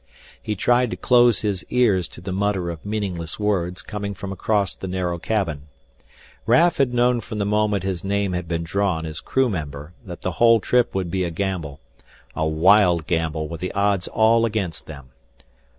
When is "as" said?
9.05-9.19